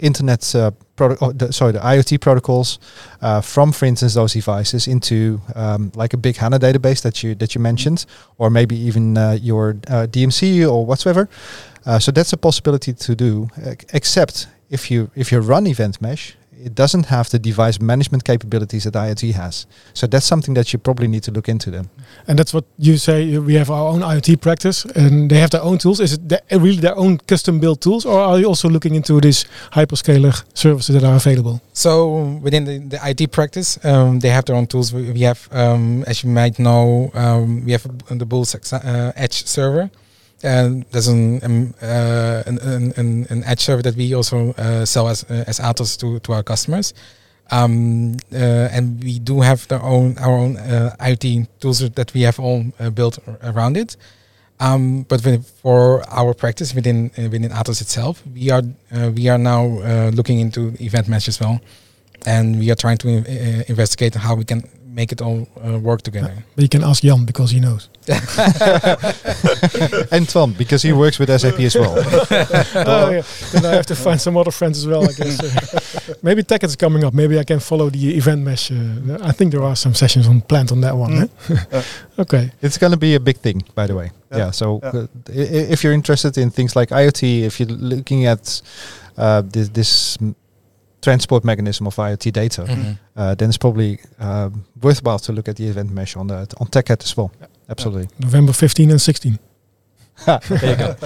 [0.00, 2.78] internet uh, product, oh, sorry, the IoT protocols
[3.22, 7.34] uh, from, for instance, those devices into um, like a big HANA database that you
[7.36, 8.06] that you mentioned,
[8.38, 11.28] or maybe even uh, your uh, DMC or whatsoever.
[11.86, 13.48] Uh, so that's a possibility to do.
[13.92, 18.84] except if you if you run Event Mesh, it doesn't have the device management capabilities
[18.84, 19.66] that IoT has.
[19.94, 21.88] So that's something that you probably need to look into then.
[22.26, 23.38] And that's what you say.
[23.38, 26.00] We have our own IoT practice, and they have their own tools.
[26.00, 29.44] Is it the- really their own custom-built tools, or are you also looking into these
[29.72, 31.60] hyperscaler services that are available?
[31.72, 34.92] So within the, the IoT practice, um, they have their own tools.
[34.92, 39.44] We, we have, um, as you might know, um, we have the Bulls uh, Edge
[39.46, 39.90] server.
[40.42, 42.58] And there's an, um, uh, an,
[42.96, 46.32] an, an, Edge server that we also uh, sell as uh, as Atos to, to
[46.32, 46.94] our customers.
[47.50, 48.36] Um, uh,
[48.70, 52.64] and we do have their own our own uh, IoT tools that we have all
[52.78, 53.96] uh, built around it.
[54.60, 55.22] Um, but
[55.62, 58.62] for our practice within within Atos itself, we are
[59.14, 59.66] we are now
[60.10, 61.60] looking into event mesh as well,
[62.26, 63.08] and we are trying to
[63.68, 65.48] investigate how we can make it all
[65.80, 66.44] work together.
[66.54, 67.88] But you can ask Jan because he knows.
[70.12, 71.94] and Tom, because he works with SAP as well.
[71.98, 73.22] oh, yeah.
[73.52, 75.04] Then I have to find some other friends as well.
[75.04, 75.42] I guess.
[75.42, 77.14] Uh, maybe Tech is coming up.
[77.14, 78.70] Maybe I can follow the event mesh.
[78.70, 81.12] Uh, I think there are some sessions on planned on that one.
[81.12, 81.72] Mm.
[81.74, 81.82] eh?
[82.18, 82.50] okay.
[82.62, 84.10] It's going to be a big thing, by the way.
[84.30, 84.38] Yeah.
[84.38, 84.50] Yeah.
[84.52, 84.88] so Yeah.
[84.90, 88.62] uh, i- i- if you're interested in things like IoT, if you're looking at
[89.16, 90.18] uh, this, this
[91.00, 92.98] transport mechanism of IoT data, Mhm.
[93.16, 96.66] uh, then it's probably um worthwhile to look at the event mesh on the on
[96.68, 97.30] TechEd as well.
[97.68, 98.08] Absolutely.
[98.18, 99.38] November 15 and 16.
[100.26, 100.96] there you go.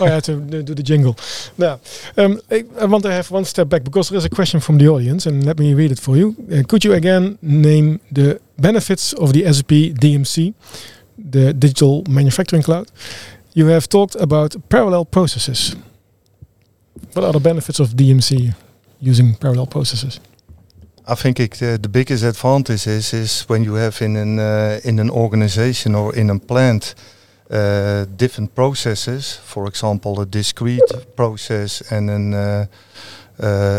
[0.00, 1.16] oh, I had to uh, do the jingle.
[1.56, 1.80] Now,
[2.16, 4.78] um, I, I want to have one step back because there is a question from
[4.78, 6.36] the audience, and let me read it for you.
[6.52, 10.54] Uh, could you again name the benefits of the SAP DMC,
[11.16, 12.90] the Digital Manufacturing Cloud?
[13.54, 15.74] You have talked about parallel processes.
[17.14, 18.54] What are the benefits of DMC
[19.00, 20.20] using parallel processes?
[21.10, 24.78] I think it, uh, the biggest advantage is is when you have in an uh,
[24.84, 26.94] in an organization or in a plant
[27.50, 29.40] uh, different processes.
[29.44, 32.34] For example, a discrete process and an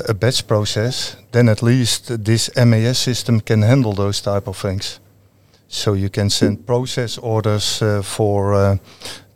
[0.05, 1.17] a batch process.
[1.31, 4.99] Then at least this MES system can handle those type of things.
[5.67, 8.79] So you can send process orders for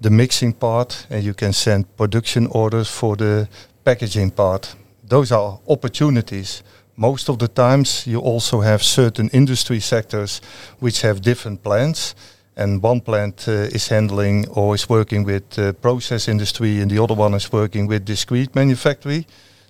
[0.01, 3.47] the mixing part, and you can send production orders for the
[3.83, 4.75] packaging part.
[5.07, 6.63] Those are opportunities
[6.95, 10.41] most of the times you also have certain industry sectors
[10.79, 12.15] which have different plants
[12.55, 17.01] and one plant uh, is handling or is working with uh, process industry and the
[17.01, 19.25] other one is working with discrete manufacturing.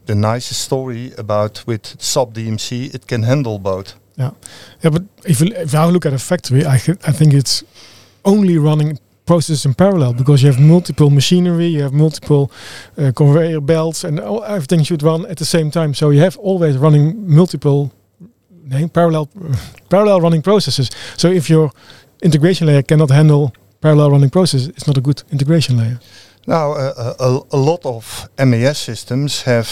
[0.05, 3.95] The nicest story about with SAP dmc it can handle both.
[4.17, 4.31] Yeah,
[4.81, 6.75] yeah but if if I look at a factory, I,
[7.07, 7.63] I think it's
[8.25, 12.51] only running processes in parallel because you have multiple machinery, you have multiple
[12.97, 15.93] uh, conveyor belts, and all, everything should run at the same time.
[15.93, 17.91] So you have always running multiple
[18.93, 19.27] parallel
[19.89, 20.89] parallel running processes.
[21.17, 21.71] So if your
[22.21, 25.99] integration layer cannot handle parallel running processes, it's not a good integration layer.
[26.47, 29.67] now uh, a, a lot of MES systems have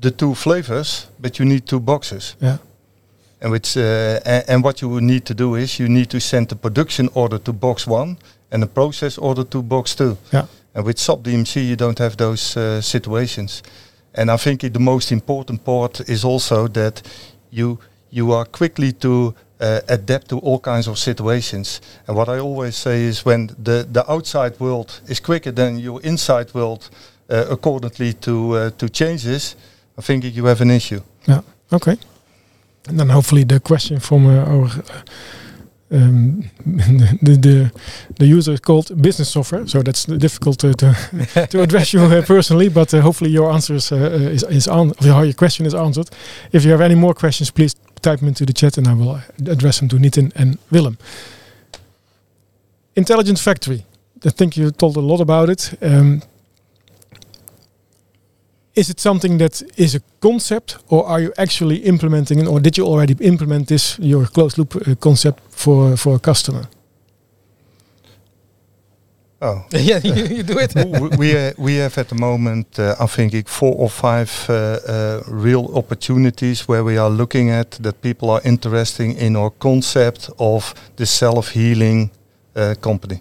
[0.00, 2.56] the two flavors but you need two boxes Yeah.
[3.40, 3.82] And which uh,
[4.26, 7.08] a- and what you would need to do is you need to send the production
[7.14, 8.16] order to box one
[8.50, 10.16] and the process order to box two.
[10.32, 10.46] Yeah.
[10.74, 13.62] And with SAP DMC you don't have those uh, situations.
[14.14, 17.02] And I think it, the most important part is also that
[17.50, 17.78] you
[18.10, 21.80] you are quickly to uh, adapt to all kinds of situations.
[22.06, 26.00] And what I always say is when the, the outside world is quicker than your
[26.02, 26.90] inside world
[27.28, 29.56] uh, accordingly to uh, to changes,
[29.98, 31.00] I think you have an issue.
[31.26, 31.42] Yeah.
[31.70, 31.98] Okay.
[32.88, 35.02] And then hopefully the question from uh, our uh,
[35.90, 36.50] um,
[37.22, 37.72] the, the
[38.18, 40.94] the user is called business software, so that's difficult to to,
[41.50, 42.68] to address you uh, personally.
[42.68, 45.74] But uh, hopefully your answer is uh, uh, is, is on, how your question is
[45.74, 46.10] answered.
[46.52, 49.10] If you have any more questions, please type them into the chat, and I will
[49.10, 50.98] uh, address them to Nitin and Willem.
[52.94, 53.84] Intelligent factory.
[54.24, 55.74] I think you told a lot about it.
[55.80, 56.22] Um,
[58.78, 62.76] is it something that is a concept or are you actually implementing it or did
[62.76, 66.62] you already implement this your closed loop uh, concept for for a customer
[69.40, 69.64] Oh.
[69.70, 70.74] yeah, you, you do it.
[70.74, 74.52] we we, uh, we have at the moment, uh, I think, four or five uh,
[74.52, 80.30] uh, real opportunities where we are looking at that people are interested in our concept
[80.38, 82.10] of the self-healing
[82.56, 83.20] uh, company.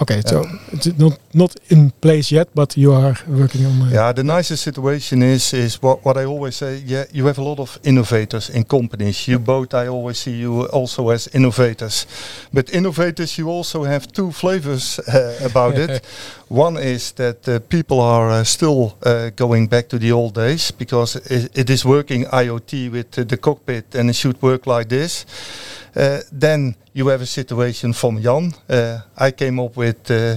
[0.00, 3.82] Okay, so it's not not in place yet, but you are working on.
[3.82, 6.82] Uh, Yeah, the nicest situation is is what what I always say.
[6.86, 9.26] Yeah, you have a lot of innovators in companies.
[9.26, 12.06] You both, I always see you also as innovators,
[12.52, 16.04] but innovators, you also have two flavors uh, about it.
[16.48, 20.70] One is that uh, people are uh, still uh, going back to the old days
[20.78, 25.26] because it, it is working IoT with the cockpit and it should work like this.
[25.98, 28.54] Uh, then you have a situation from Jan.
[28.68, 30.36] Uh, I came up with uh,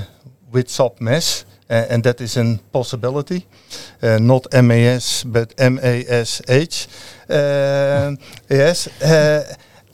[0.51, 3.45] with SAP MES, uh, and that is a possibility.
[4.01, 6.87] Not MAS, but M-A-S-H.
[8.49, 8.89] Yes,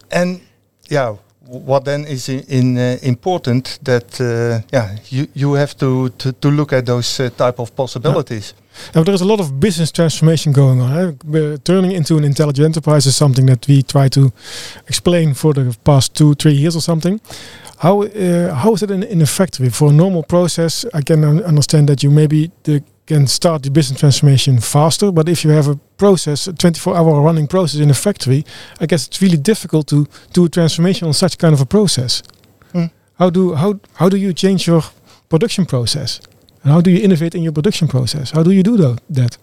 [0.09, 0.41] and
[0.89, 1.15] yeah,
[1.47, 6.49] what then is in, uh, important that uh, yeah you you have to to, to
[6.49, 8.53] look at those uh, type of possibilities.
[8.93, 10.91] Now, there is a lot of business transformation going on.
[11.33, 11.57] eh?
[11.63, 14.31] Turning into an intelligent enterprise is something that we try to
[14.87, 17.19] explain for the past two, three years or something.
[17.79, 20.85] How uh, how is it in, in a factory for a normal process?
[20.93, 25.27] I can un- understand that you maybe the, can start the business transformation faster, but
[25.29, 28.45] if you have a process, a 24-hour running process in a factory,
[28.79, 32.21] I guess it's really difficult to do a transformation on such kind of a process.
[32.73, 32.85] Hmm.
[33.17, 34.83] How do how how do you change your
[35.29, 36.19] production process?
[36.63, 38.31] And how do you innovate in your production process?
[38.31, 38.77] How do you do
[39.09, 39.37] that?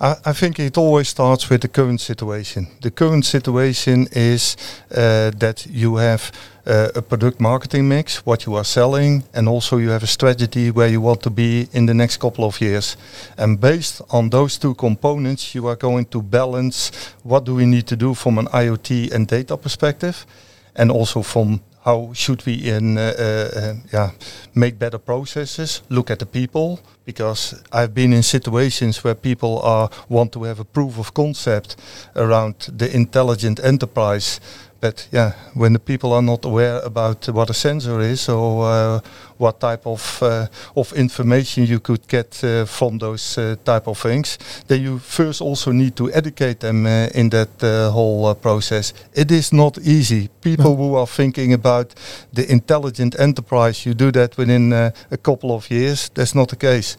[0.00, 2.66] I, I think it always starts with the current situation.
[2.80, 4.56] The current situation is
[4.90, 6.32] uh, that you have
[6.66, 10.70] uh, a product marketing mix, what you are selling, and also you have a strategy
[10.70, 12.96] where you want to be in the next couple of years.
[13.38, 16.90] And based on those two components, you are going to balance
[17.22, 20.26] what do we need to do from an IoT and data perspective,
[20.74, 24.10] and also from how should we in uh, uh, uh, yeah
[24.54, 29.90] make better processes look at the people because i've been in situations where people are
[30.08, 31.76] want to have a proof of concept
[32.16, 34.40] around the intelligent enterprise
[34.84, 39.00] but yeah when the people are not aware about what a sensor is or uh,
[39.38, 44.38] what type of uh, of information you could get uh, from those type of things
[44.68, 47.48] then you first also need to educate them in that
[47.92, 48.92] whole process.
[49.14, 50.28] It is not easy.
[50.40, 50.76] People No.
[50.76, 51.94] who are thinking about
[52.34, 56.96] the intelligent enterprise you do that within a couple of years that's not the case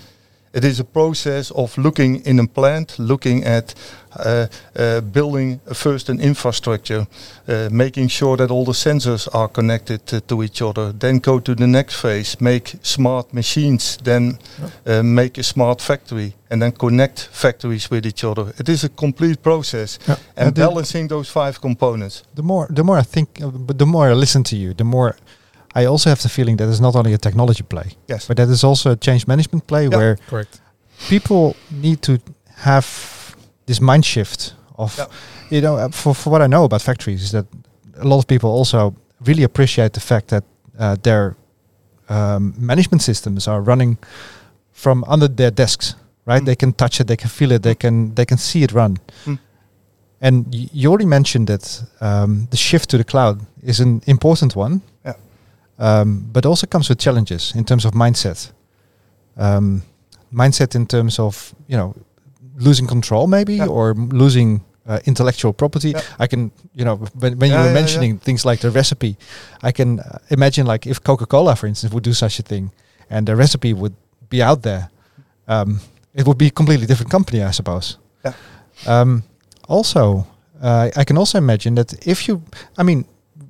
[0.56, 3.76] it is a process of looking in a plant, looking at
[4.18, 4.48] uh,
[4.80, 7.06] uh, building first an infrastructure,
[7.48, 10.94] uh, making sure that all the sensors are connected to each other.
[10.94, 14.38] Then go to the next phase, make smart machines, then
[14.86, 18.54] uh, make a smart factory, and then connect factories with each other.
[18.58, 20.18] It is a complete process, Yeah.
[20.38, 22.24] and And balancing those five components.
[22.36, 24.84] the more the more I think, uh, but the more I listen to you, the
[24.84, 25.16] more
[25.76, 28.28] I also have the feeling that it's not only a technology play, Yes.
[28.28, 29.98] but that is also a change management play Yeah.
[29.98, 30.62] where Correct.
[31.10, 32.18] people need to
[32.64, 32.86] have
[33.66, 35.08] this mind shift of, Yeah.
[35.50, 37.46] you know, uh, for, for what I know about factories is that
[37.98, 38.94] a lot of people also
[39.26, 40.44] really appreciate the fact that
[40.80, 41.36] uh, their
[42.10, 43.98] um, management systems are running
[44.72, 46.42] from under their desks, right?
[46.42, 46.46] Mm.
[46.46, 48.98] They can touch it, they can feel it, they can they can see it run.
[49.26, 49.40] Mm.
[50.22, 54.56] And y- you already mentioned that um, the shift to the cloud is an important
[54.56, 54.82] one.
[55.78, 58.52] Um, but also comes with challenges in terms of mindset.
[59.38, 59.82] Um,
[60.34, 61.94] mindset in terms of you know
[62.58, 63.68] losing control maybe Yeah.
[63.70, 65.90] or losing uh, intellectual property.
[65.90, 66.02] Yeah.
[66.20, 69.16] I can you know when, when Yeah, you were mentioning things like the recipe,
[69.64, 72.72] I can uh, imagine like if Coca Cola, for instance, would do such a thing,
[73.10, 73.94] and the recipe would
[74.30, 74.90] be out there,
[75.48, 75.80] um,
[76.14, 77.98] it would be a completely different company, I suppose.
[78.24, 78.34] Yeah.
[78.88, 79.24] Um,
[79.68, 80.26] also,
[80.62, 82.42] uh, I can also imagine that if you,
[82.78, 83.06] I mean,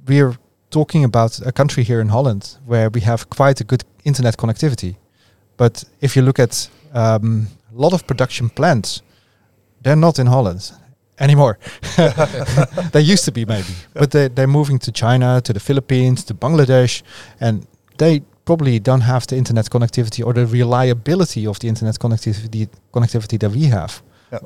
[0.07, 0.35] we're
[0.79, 4.95] talking about a country here in Holland where we have quite a good internet connectivity,
[5.57, 9.01] but if you look at um, a lot of production plants,
[9.81, 10.71] they're not in Holland
[11.19, 11.57] anymore.
[12.93, 16.33] they used to be maybe, but they they're moving to China, to the Philippines, to
[16.33, 17.03] Bangladesh,
[17.39, 17.55] and
[17.97, 23.37] they probably don't have the internet connectivity or the reliability of the internet connectivity connectivity
[23.39, 23.91] that we have.
[24.31, 24.39] Yeah.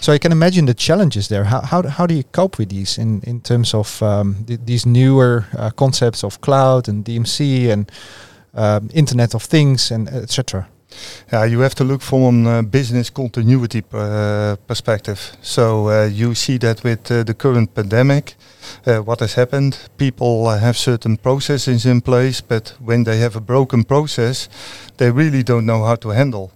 [0.00, 1.44] So I can imagine the challenges there.
[1.44, 4.88] How how, how do you cope with these in in terms of um, th- these
[4.88, 7.90] newer uh, concepts of cloud and DMC and
[8.54, 10.66] um, Internet of Things and etc.
[11.32, 15.18] Yeah, you have to look from a uh, business continuity uh, perspective.
[15.42, 18.34] So uh, you see that with uh, the current pandemic,
[18.86, 19.78] uh, what has happened?
[19.96, 24.48] People uh, have certain processes in place, but when they have a broken process,
[24.96, 26.52] they really don't know how to handle.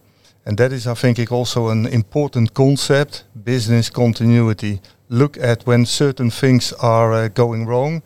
[0.48, 4.80] And that is, I think, also an important concept: business continuity.
[5.08, 8.02] Look at when certain things are uh, going wrong.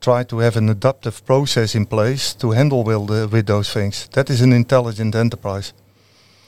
[0.00, 4.08] try to have an adaptive process in place to handle with, the, with those things.
[4.12, 5.74] That is an intelligent enterprise.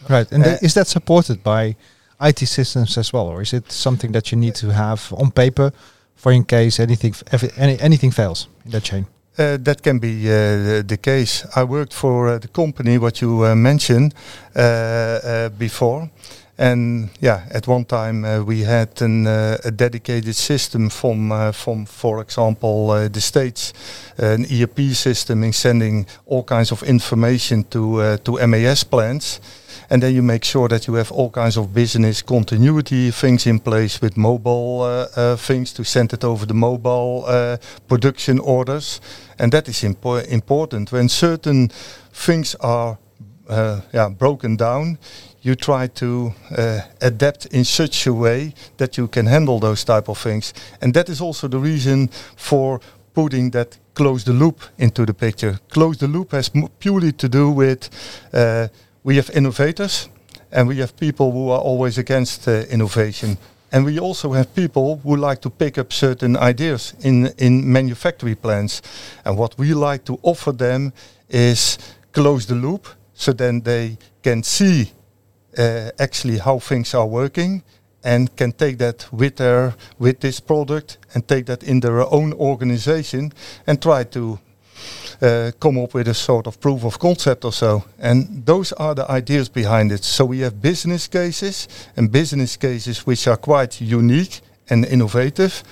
[0.08, 0.32] Right.
[0.32, 1.76] And Uh, th- is that supported by
[2.20, 5.70] IT systems as well, or is it something that you need to have on paper
[6.16, 9.04] for in case anything f- any, anything fails in that chain?
[9.38, 11.46] Uh, that can be uh, the, case.
[11.56, 14.12] I worked for uh, the company what you uh, mentioned
[14.54, 16.10] uh, uh, before,
[16.58, 22.88] and yeah, at one time we had an, a dedicated system from, from, for example,
[23.08, 23.72] the states,
[24.18, 29.40] an ERP system in sending all kinds of information to to MAS plants.
[29.92, 33.60] And then you make sure that you have all kinds of business continuity things in
[33.60, 39.02] place with mobile uh, uh, things to send it over the mobile uh, production orders.
[39.38, 40.92] And that is impo- important.
[40.92, 41.68] When certain
[42.10, 42.96] things are
[43.50, 44.98] uh, yeah, broken down,
[45.42, 50.08] you try to uh, adapt in such a way that you can handle those type
[50.08, 50.54] of things.
[50.80, 52.80] And that is also the reason for
[53.12, 55.58] putting that close the loop into the picture.
[55.68, 57.90] Close the loop has purely to do with
[58.32, 58.68] uh,
[59.04, 60.08] we have innovators
[60.50, 63.36] and we have people who are always against uh, innovation.
[63.72, 68.34] And we also have people who like to pick up certain ideas in, in manufactory
[68.34, 68.82] plants.
[69.24, 70.92] And what we like to offer them
[71.30, 71.78] is
[72.12, 74.92] close the loop so then they can see
[75.56, 77.62] uh, actually how things are working
[78.04, 82.32] and can take that with their with this product and take that in their own
[82.32, 83.32] organization
[83.66, 84.38] and try to
[85.20, 87.84] uh, come up with a sort of proof of concept or so.
[87.98, 90.04] And those are the ideas behind it.
[90.04, 95.62] So we have business cases and business cases which are quite unique and innovative.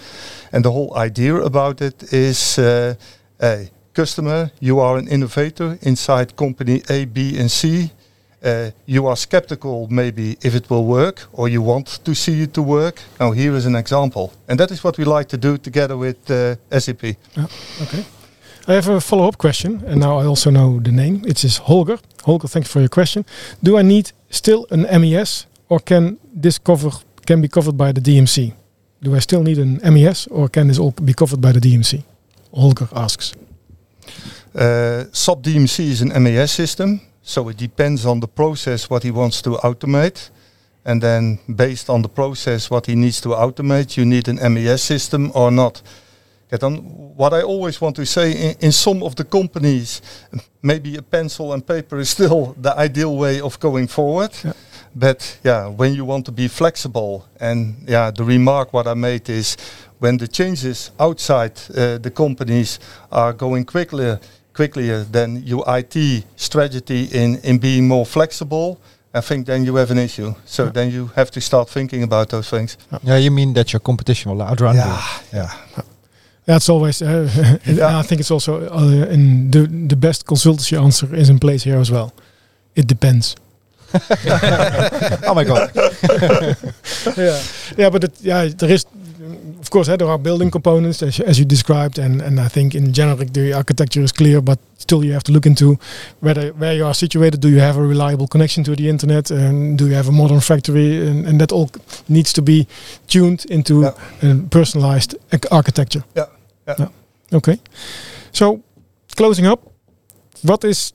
[0.52, 2.94] And the whole idea about it is, uh,
[3.42, 7.90] a customer, you are an innovator inside company A, B, and C.
[8.42, 12.54] Uh, you are skeptical maybe if it will work or you want to see it
[12.54, 13.02] to work.
[13.18, 14.32] Now here is an example.
[14.48, 17.04] And that is what we like to do together with uh, SAP.
[17.82, 18.04] Okay.
[18.70, 21.24] I have a follow-up question, and now I also know the name.
[21.26, 21.98] It is Holger.
[22.22, 23.24] Holger, thanks for your question.
[23.64, 26.90] Do I need still an MES, or can this cover
[27.26, 28.52] can be covered by the DMC?
[29.02, 32.04] Do I still need an MES, or can this all be covered by the DMC?
[32.54, 33.34] Holger asks.
[34.54, 39.10] Uh, SAP DMC is an MES system, so it depends on the process what he
[39.10, 40.30] wants to automate.
[40.84, 44.80] And then based on the process what he needs to automate, you need an MES
[44.80, 45.82] system or not.
[46.51, 46.76] Yeah, then
[47.16, 50.03] what I always want to say in, in some of the companies,
[50.62, 54.30] maybe a pencil and paper is still the ideal way of going forward.
[54.44, 54.53] Yeah.
[54.94, 59.28] But yeah, when you want to be flexible, and yeah, the remark what I made
[59.28, 59.57] is
[60.01, 62.80] when the changes outside uh, the companies
[63.12, 64.18] are going quickly,
[64.53, 68.80] quickly than your IT strategy in, in being more flexible,
[69.14, 70.34] I think then you have an issue.
[70.44, 70.72] So Yeah.
[70.72, 72.76] then you have to start thinking about those things.
[73.05, 74.82] Yeah, you mean that your competition will outrun you?
[75.32, 75.51] yeah.
[76.47, 77.03] That's always.
[77.03, 77.99] Uh, Yeah.
[77.99, 81.80] I think it's also uh, in the the best consultancy answer is in place here
[81.80, 82.12] as well.
[82.74, 83.36] It depends.
[85.26, 85.70] oh my god.
[87.16, 87.43] yeah,
[87.76, 88.86] yeah, but it, yeah, there is,
[89.60, 92.74] of course, there are building components as, you- as you described, and and I think
[92.74, 95.76] in general the architecture is clear, but still you have to look into
[96.20, 97.40] whether where you are situated.
[97.40, 100.40] Do you have a reliable connection to the internet, and do you have a modern
[100.40, 101.68] factory, and, and that all
[102.08, 102.66] needs to be
[103.06, 103.92] tuned into Yeah.
[104.22, 105.14] a personalized
[105.50, 106.02] architecture.
[106.16, 106.26] Yeah,
[106.78, 106.88] yeah.
[107.32, 107.58] Okay,
[108.32, 108.60] so
[109.16, 109.60] closing up,
[110.42, 110.92] what is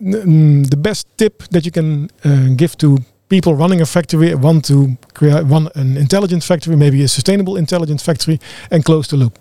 [0.00, 2.98] the best tip that you can uh, give to
[3.28, 8.00] people running a factory want to create run an intelligent factory, maybe a sustainable intelligent
[8.00, 8.38] factory,
[8.70, 9.38] and close the loop?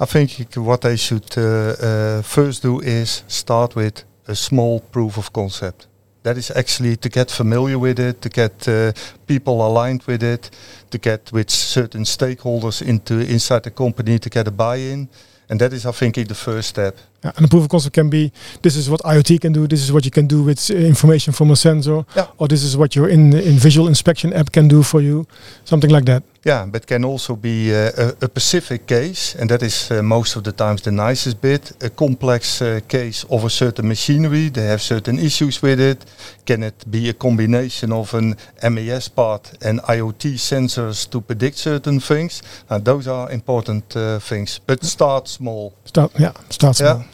[0.00, 5.16] I think what they should uh, uh, first do is start with a small proof
[5.18, 5.88] of concept.
[6.22, 8.92] That is actually to get familiar with it, to get uh,
[9.26, 10.50] people aligned with it,
[10.90, 15.08] to get with certain stakeholders into inside the company to get a buy-in,
[15.48, 16.98] and that is, I think, the first step.
[17.24, 18.30] Yeah, and the proof of concept can be
[18.62, 21.32] this is what IoT can do, this is what you can do with uh, information
[21.32, 22.26] from a sensor, Yeah.
[22.38, 25.26] or this is what your in, in visual inspection app can do for you,
[25.64, 26.22] something like that.
[26.44, 30.36] Yeah, but can also be uh, a, a specific case, and that is uh, most
[30.36, 31.72] of the times the nicest bit.
[31.82, 36.04] A complex uh, case of a certain machinery, they have certain issues with it.
[36.46, 41.98] Can it be a combination of an MES part and IoT sensors to predict certain
[42.00, 42.42] things?
[42.70, 45.72] Now, those are important uh, things, but start small.
[45.84, 46.98] Start, yeah, start small.
[46.98, 47.07] Yeah.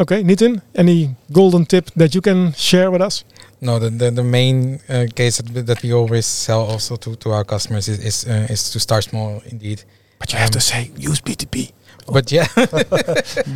[0.00, 3.24] Okay, Nitin, any golden tip that you can share with us?
[3.60, 7.30] No, the the, the main uh, case that, that we always sell also to, to
[7.32, 9.82] our customers is is, uh, is to start small indeed.
[10.18, 11.72] But you have to Um, say use BTP.
[12.12, 12.46] But yeah,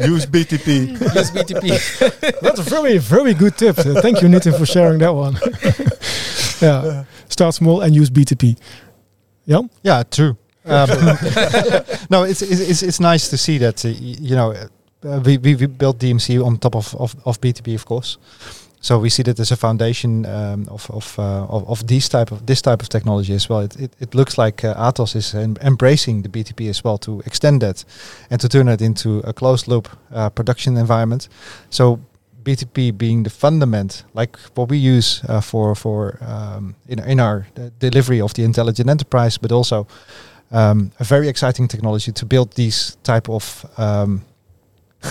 [0.08, 0.88] Use BTP.
[1.16, 2.40] use BTP.
[2.40, 3.78] That's a very, very good tip.
[3.78, 5.36] Uh, thank you, Nitin, for sharing that one.
[6.62, 8.56] yeah, start small and use BTP.
[9.44, 9.60] Yeah.
[9.82, 10.36] Yeah, true.
[10.64, 10.88] Um,
[12.10, 14.54] no, it's, it's it's nice to see that uh, you know
[15.05, 18.18] uh, we, we we built DMC on top of, of of BTP, of course.
[18.80, 22.30] So we see that as a foundation um, of of, uh, of of these type
[22.32, 23.61] of this type of technology as well.
[23.61, 27.20] It it, it looks like uh, Atos is em- embracing the BTP as well to
[27.26, 27.84] extend that
[28.30, 31.28] and to turn it into a closed loop uh, production environment.
[31.70, 31.99] So
[32.44, 37.46] BTP being the fundament, like what we use uh, for for um, in in our
[37.57, 39.86] uh, delivery of the intelligent enterprise, but also
[40.53, 43.64] um, a very exciting technology to build these type of.
[43.76, 44.22] Um,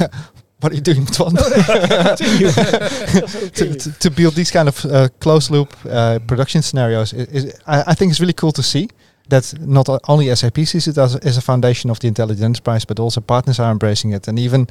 [0.59, 1.35] what are you doing, Twan?
[3.53, 7.59] to, to, to build these kind of uh, closed loop uh, production scenarios is, is
[7.67, 8.89] I, I think it's really cool to see
[9.29, 12.99] that not only SAP sees it as, as a foundation of the intelligent enterprise, but
[12.99, 14.67] also partners are embracing it, and even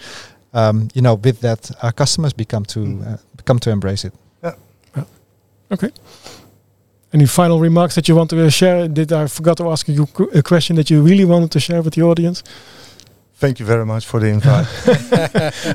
[0.54, 4.14] um, you know with that our customers become to uh, become to embrace it.
[5.70, 5.90] Okay.
[7.12, 8.88] Any final remarks that you want to uh, share?
[8.88, 11.94] Did I forgot to ask you a question that you really wanted to share with
[11.94, 12.42] the audience?
[13.38, 14.66] Thank you very much for the invite.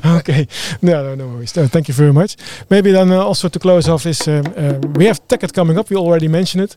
[0.18, 0.48] okay.
[0.82, 1.54] No, no, no worries.
[1.54, 2.36] No, thank you very much.
[2.68, 5.88] Maybe then uh, also to close off is um, uh, we have TechEd coming up.
[5.88, 6.74] We already mentioned it,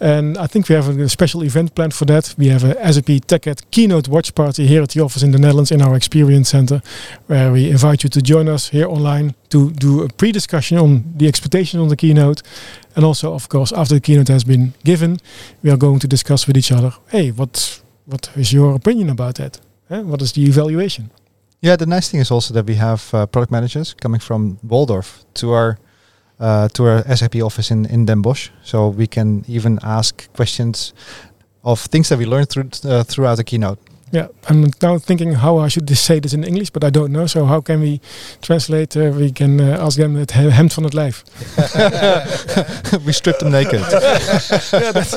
[0.00, 2.34] and I think we have a, special event planned for that.
[2.36, 5.70] We have a SAP TechEd keynote watch party here at the office in the Netherlands
[5.70, 6.82] in our experience center,
[7.28, 11.28] where we invite you to join us here online to do a pre-discussion on the
[11.28, 12.42] expectations on the keynote,
[12.96, 15.20] and also, of course, after the keynote has been given,
[15.62, 16.92] we are going to discuss with each other.
[17.10, 19.60] Hey, what what is your opinion about that?
[19.88, 21.10] What is the evaluation?
[21.60, 25.24] Yeah, the nice thing is also that we have uh, product managers coming from Walldorf
[25.34, 25.78] to our
[26.40, 30.94] uh, to our SAP office in in Den Bosch, so we can even ask questions
[31.62, 33.78] of things that we learned through uh, throughout the keynote.
[34.10, 37.26] Yeah, I'm now thinking how I should say this in English, but I don't know.
[37.26, 38.00] So how can we
[38.42, 38.96] translate?
[38.96, 41.22] Uh, we can uh, ask them het he- hemd van het lijf.
[43.04, 43.80] we stripped them naked.
[44.72, 45.16] yeah, that's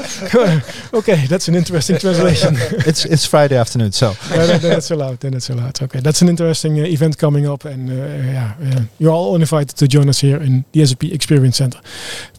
[0.94, 1.28] okay.
[1.28, 2.56] That's an interesting translation.
[2.88, 5.20] it's it's Friday afternoon, so yeah, then, then it's allowed.
[5.20, 5.82] Then it's allowed.
[5.82, 8.54] Okay, that's an interesting uh, event coming up, and uh, yeah,
[8.98, 11.80] you're all invited to join us here in the SAP Experience Center.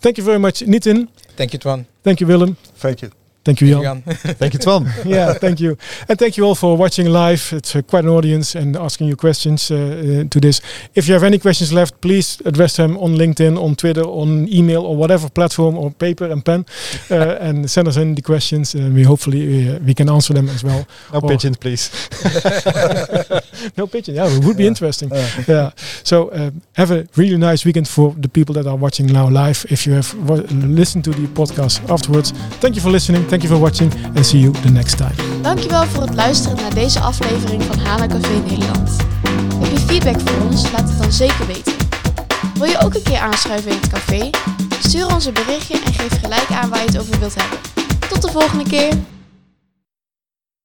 [0.01, 1.09] Thank you very much, Nitin.
[1.37, 1.85] Thank you, Twan.
[2.03, 2.57] Thank you, Willem.
[2.81, 3.11] Thank you.
[3.49, 3.83] Thank you, Jan.
[3.83, 4.03] Jan.
[4.37, 4.87] thank you, Twan.
[5.07, 5.77] yeah, thank you.
[6.09, 7.51] And thank you all for watching live.
[7.57, 10.61] It's uh, quite an audience and asking you questions uh, uh, to this.
[10.95, 14.83] If you have any questions left, please address them on LinkedIn, on Twitter, on email,
[14.85, 16.67] or whatever platform, or paper and pen,
[17.11, 18.75] uh, and send us in the questions.
[18.75, 20.87] And we hopefully uh, we can answer them as well.
[21.13, 21.29] No Oh.
[21.29, 21.91] pigeons, please.
[23.77, 24.15] no pigeon.
[24.15, 24.69] Yeah, it would be Yeah.
[24.69, 25.11] interesting.
[25.49, 25.71] yeah.
[26.05, 29.65] So uh, have a really nice weekend for the people that are watching now live.
[29.71, 33.25] If you have wa- listened to the podcast afterwards, thank you for listening.
[33.39, 35.43] Thank you for watching, and see you the next time.
[35.43, 38.97] Dankjewel voor het luisteren naar deze aflevering van HANA Café Nederland.
[39.59, 40.71] Heb je feedback voor ons?
[40.71, 41.73] Laat het dan zeker weten.
[42.55, 44.31] Wil je ook een keer aanschuiven in het café?
[44.79, 47.59] Stuur ons een berichtje en geef gelijk aan waar je het over wilt hebben.
[48.09, 48.93] Tot de volgende keer!